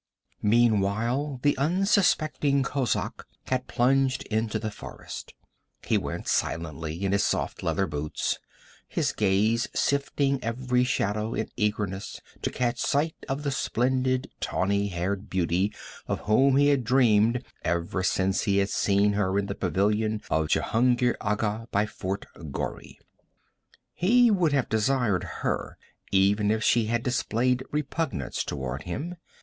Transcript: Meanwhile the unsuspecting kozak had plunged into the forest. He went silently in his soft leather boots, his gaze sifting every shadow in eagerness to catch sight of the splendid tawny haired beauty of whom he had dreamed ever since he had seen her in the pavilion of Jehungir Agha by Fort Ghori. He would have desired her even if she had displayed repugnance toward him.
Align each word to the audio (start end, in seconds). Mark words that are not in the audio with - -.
Meanwhile 0.41 1.41
the 1.43 1.55
unsuspecting 1.59 2.63
kozak 2.63 3.23
had 3.45 3.67
plunged 3.67 4.23
into 4.31 4.57
the 4.57 4.71
forest. 4.71 5.35
He 5.83 5.95
went 5.95 6.27
silently 6.27 7.05
in 7.05 7.11
his 7.11 7.23
soft 7.23 7.61
leather 7.61 7.85
boots, 7.85 8.39
his 8.87 9.11
gaze 9.13 9.67
sifting 9.75 10.43
every 10.43 10.83
shadow 10.85 11.35
in 11.35 11.49
eagerness 11.55 12.19
to 12.41 12.49
catch 12.49 12.79
sight 12.79 13.13
of 13.29 13.43
the 13.43 13.51
splendid 13.51 14.31
tawny 14.39 14.87
haired 14.87 15.29
beauty 15.29 15.71
of 16.07 16.21
whom 16.21 16.57
he 16.57 16.69
had 16.69 16.83
dreamed 16.83 17.45
ever 17.63 18.01
since 18.01 18.41
he 18.45 18.57
had 18.57 18.69
seen 18.71 19.13
her 19.13 19.37
in 19.37 19.45
the 19.45 19.53
pavilion 19.53 20.19
of 20.31 20.47
Jehungir 20.47 21.15
Agha 21.23 21.67
by 21.69 21.85
Fort 21.85 22.25
Ghori. 22.51 22.97
He 23.93 24.31
would 24.31 24.51
have 24.51 24.67
desired 24.67 25.25
her 25.45 25.77
even 26.11 26.49
if 26.49 26.63
she 26.63 26.87
had 26.87 27.03
displayed 27.03 27.63
repugnance 27.71 28.43
toward 28.43 28.81
him. 28.81 29.15